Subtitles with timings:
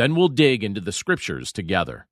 [0.00, 2.06] Then we'll dig into the scriptures together.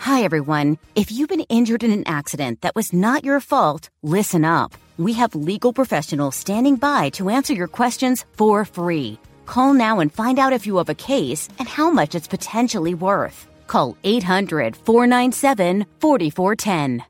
[0.00, 0.76] Hi, everyone.
[0.94, 4.74] If you've been injured in an accident that was not your fault, listen up.
[4.98, 9.18] We have legal professionals standing by to answer your questions for free.
[9.46, 12.92] Call now and find out if you have a case and how much it's potentially
[12.92, 13.48] worth.
[13.68, 17.09] Call 800 497 4410.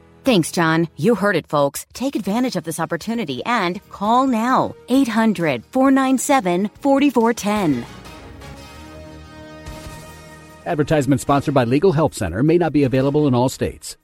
[0.23, 0.87] Thanks, John.
[0.97, 1.87] You heard it, folks.
[1.93, 4.75] Take advantage of this opportunity and call now.
[4.87, 7.85] 800 497 4410.
[10.65, 13.97] Advertisement sponsored by Legal Help Center may not be available in all states.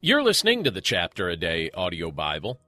[0.00, 2.58] You're listening to the Chapter a Day audio Bible.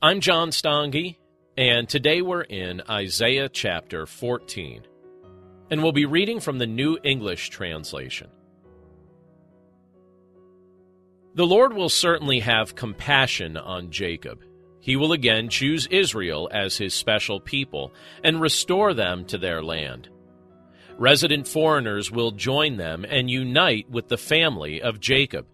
[0.00, 1.16] I'm John Stange,
[1.56, 4.82] and today we're in Isaiah chapter 14.
[5.70, 8.28] And we'll be reading from the New English translation.
[11.34, 14.42] The Lord will certainly have compassion on Jacob.
[14.80, 20.10] He will again choose Israel as his special people and restore them to their land.
[20.98, 25.46] Resident foreigners will join them and unite with the family of Jacob.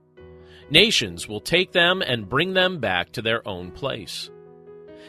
[0.69, 4.31] Nations will take them and bring them back to their own place.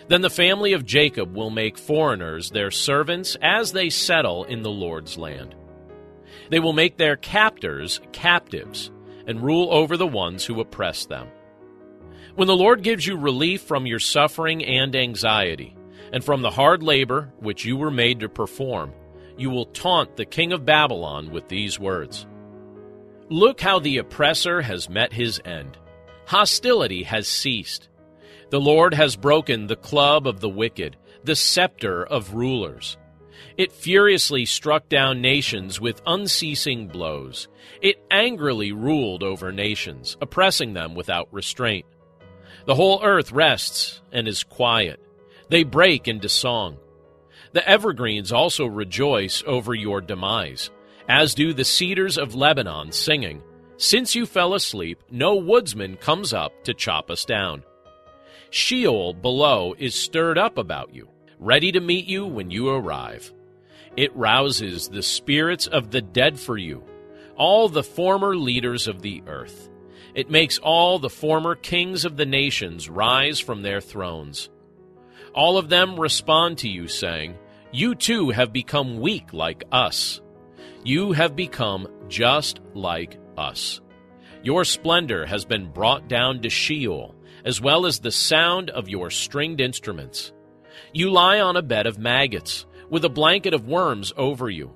[0.07, 4.69] Then the family of Jacob will make foreigners their servants as they settle in the
[4.69, 5.55] Lord's land.
[6.51, 8.91] They will make their captors captives
[9.29, 11.27] and rule over the ones who oppress them.
[12.33, 15.77] When the Lord gives you relief from your suffering and anxiety,
[16.11, 18.91] and from the hard labor which you were made to perform,
[19.37, 22.25] you will taunt the king of Babylon with these words
[23.29, 25.77] Look how the oppressor has met his end.
[26.25, 27.87] Hostility has ceased.
[28.49, 32.97] The Lord has broken the club of the wicked, the scepter of rulers.
[33.57, 37.47] It furiously struck down nations with unceasing blows.
[37.81, 41.85] It angrily ruled over nations, oppressing them without restraint.
[42.65, 44.99] The whole earth rests and is quiet.
[45.49, 46.77] They break into song.
[47.53, 50.69] The evergreens also rejoice over your demise,
[51.07, 53.41] as do the cedars of Lebanon, singing,
[53.77, 57.63] Since you fell asleep, no woodsman comes up to chop us down.
[58.51, 63.33] Sheol below is stirred up about you, ready to meet you when you arrive.
[63.95, 66.83] It rouses the spirits of the dead for you,
[67.35, 69.69] all the former leaders of the earth.
[70.13, 74.49] It makes all the former kings of the nations rise from their thrones.
[75.33, 77.37] All of them respond to you, saying,
[77.71, 80.21] You too have become weak like us.
[80.83, 83.81] You have become just like us.
[84.41, 89.09] Your splendor has been brought down to Sheol, as well as the sound of your
[89.09, 90.33] stringed instruments.
[90.93, 94.73] You lie on a bed of maggots, with a blanket of worms over you.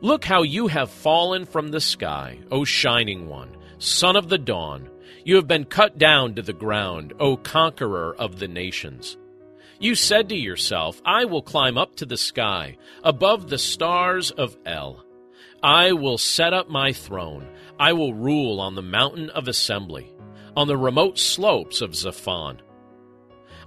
[0.00, 4.90] Look how you have fallen from the sky, O shining one, son of the dawn.
[5.24, 9.16] You have been cut down to the ground, O conqueror of the nations.
[9.80, 14.56] You said to yourself, I will climb up to the sky, above the stars of
[14.64, 15.04] El.
[15.62, 17.48] I will set up my throne.
[17.78, 20.12] I will rule on the mountain of assembly,
[20.56, 22.58] on the remote slopes of Zaphon.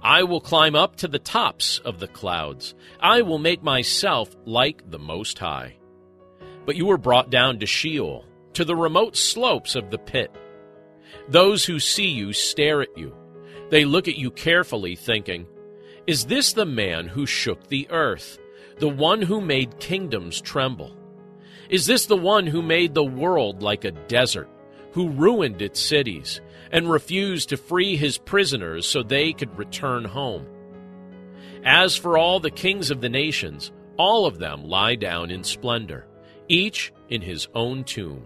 [0.02, 2.74] I will climb up to the tops of the clouds.
[3.00, 5.76] I will make myself like the Most High.
[6.64, 8.24] But you were brought down to Sheol,
[8.54, 10.30] to the remote slopes of the pit.
[11.28, 13.14] Those who see you stare at you.
[13.70, 15.46] They look at you carefully, thinking,
[16.06, 18.38] Is this the man who shook the earth,
[18.78, 20.96] the one who made kingdoms tremble?
[21.68, 24.48] Is this the one who made the world like a desert,
[24.92, 26.40] who ruined its cities,
[26.70, 30.46] and refused to free his prisoners so they could return home.
[31.64, 36.06] As for all the kings of the nations, all of them lie down in splendor,
[36.48, 38.24] each in his own tomb.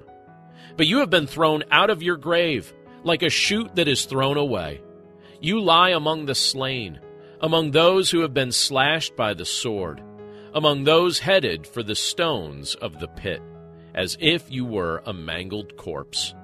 [0.76, 2.72] But you have been thrown out of your grave,
[3.04, 4.80] like a shoot that is thrown away.
[5.40, 7.00] You lie among the slain,
[7.40, 10.02] among those who have been slashed by the sword.
[10.54, 13.42] among those headed for the stones of the pit,
[13.94, 16.34] as if you were a mangled corpse.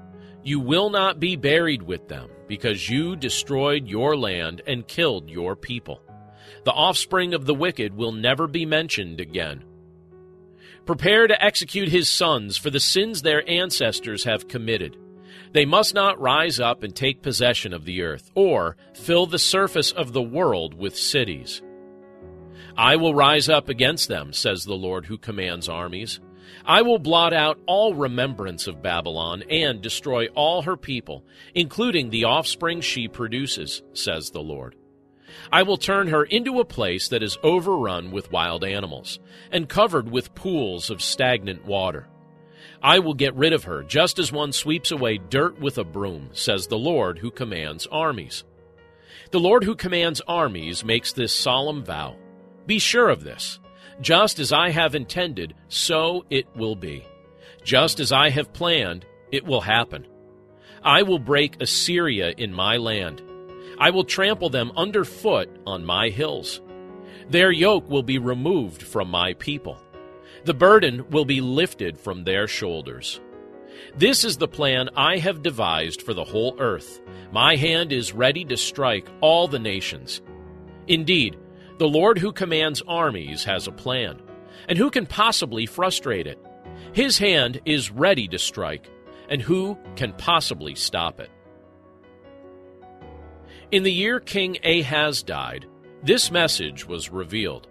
[0.49, 5.55] You will not be buried with them, because you destroyed your land and killed your
[5.55, 6.01] people.
[6.65, 9.63] The offspring of the wicked will never be mentioned again.
[10.87, 14.97] Prepare to execute his sons for the sins their ancestors have committed.
[15.53, 19.93] They must not rise up and take possession of the earth, or fill the surface
[19.93, 21.61] of the world with cities.
[22.75, 26.21] I will rise up against them, says the Lord who commands armies.
[26.65, 31.25] I will blot out all remembrance of Babylon and destroy all her people,
[31.55, 34.75] including the offspring she produces, says the Lord.
[35.53, 39.19] I will turn her into a place that is overrun with wild animals
[39.51, 42.09] and covered with pools of stagnant water.
[42.83, 46.31] I will get rid of her just as one sweeps away dirt with a broom,
[46.33, 48.45] says the Lord who commands armies.
[49.31, 52.17] The Lord who commands armies makes this solemn vow.
[52.67, 53.59] Be sure of this.
[54.01, 57.05] Just as I have intended, so it will be.
[57.65, 60.07] Just as I have planned, it will happen.
[60.83, 63.23] I will break Assyria in my land.
[63.79, 66.61] I will trample them underfoot on my hills.
[67.29, 69.79] Their yoke will be removed from my people.
[70.45, 73.21] The burden will be lifted from their shoulders.
[73.97, 77.01] This is the plan I have devised for the whole earth.
[77.33, 80.23] My hand is ready to strike all the nations.
[80.87, 81.37] Indeed,
[81.79, 84.21] the Lord who commands armies has a plan,
[84.69, 86.39] and who can possibly frustrate it?
[86.93, 88.91] His hand is ready to strike,
[89.29, 91.31] and who can possibly stop it?
[93.71, 95.67] In the year King Ahaz died,
[96.03, 97.69] this message was revealed.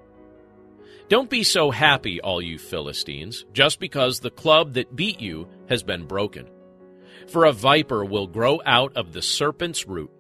[1.09, 5.83] Don't be so happy, all you Philistines, just because the club that beat you has
[5.83, 6.50] been broken.
[7.27, 10.12] For a viper will grow out of the serpent's root,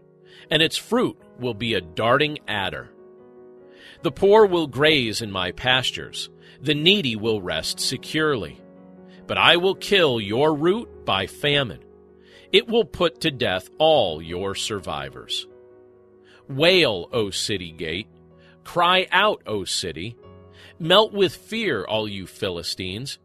[0.49, 2.89] and its fruit will be a darting adder.
[4.01, 6.29] The poor will graze in my pastures,
[6.61, 8.59] the needy will rest securely.
[9.27, 11.83] But I will kill your root by famine.
[12.51, 15.47] It will put to death all your survivors.
[16.47, 18.07] Wail, O city gate.
[18.63, 20.17] Cry out, O city.
[20.79, 23.19] Melt with fear, all you Philistines.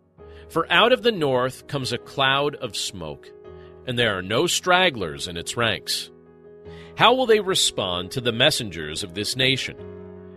[0.49, 3.29] For out of the north comes a cloud of smoke,
[3.87, 6.11] and there are no stragglers in its ranks.
[6.97, 9.77] How will they respond to the messengers of this nation?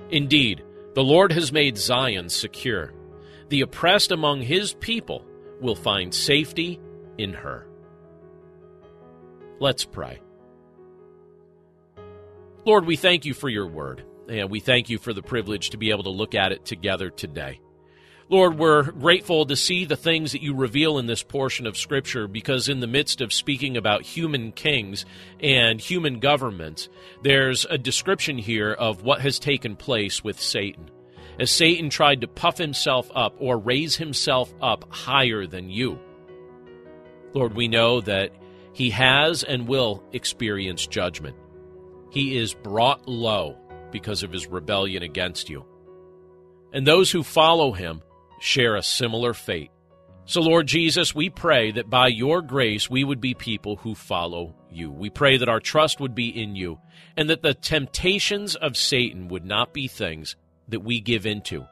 [0.10, 0.64] Indeed,
[0.94, 2.94] the Lord has made Zion secure.
[3.50, 5.26] The oppressed among his people
[5.62, 6.80] will find safety
[7.18, 7.68] in her.
[9.60, 10.22] Let's pray.
[12.66, 15.78] Lord, we thank you for your word, and we thank you for the privilege to
[15.78, 17.60] be able to look at it together today.
[18.28, 22.28] Lord, we're grateful to see the things that you reveal in this portion of Scripture
[22.28, 25.06] because, in the midst of speaking about human kings
[25.40, 26.90] and human government,
[27.22, 30.90] there's a description here of what has taken place with Satan.
[31.40, 36.00] As Satan tried to puff himself up or raise himself up higher than you.
[37.34, 38.32] Lord, we know that
[38.74, 41.36] he has and will experience judgment.
[42.10, 43.56] He is brought low
[43.92, 45.64] because of his rebellion against you.
[46.74, 48.02] And those who follow him
[48.46, 49.72] share a similar fate.
[50.26, 54.56] So, Lord Jesus, we pray that by your grace we would be people who follow
[54.72, 54.92] you.
[54.92, 56.80] We pray that our trust would be in you
[57.18, 60.36] and that the temptations of Satan would not be things
[60.68, 61.66] that we give into,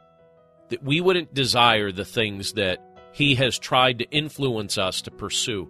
[0.69, 2.79] that we wouldn't desire the things that
[3.11, 5.69] he has tried to influence us to pursue,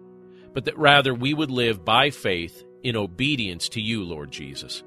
[0.53, 4.83] but that rather we would live by faith in obedience to you, Lord Jesus.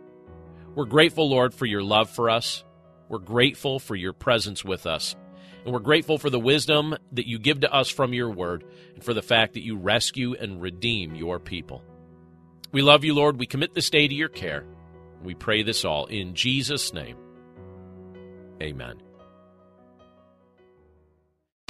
[0.75, 2.63] We're grateful, Lord, for your love for us.
[3.09, 5.17] We're grateful for your presence with us.
[5.67, 8.63] And we're grateful for the wisdom that you give to us from your word
[8.95, 11.83] and for the fact that you rescue and redeem your people.
[12.71, 13.37] We love you, Lord.
[13.37, 14.65] We commit this day to your care.
[15.25, 17.17] We pray this all in Jesus' name.
[18.63, 19.03] Amen.